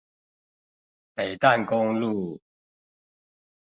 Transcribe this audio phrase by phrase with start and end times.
[1.13, 2.41] 北淡公路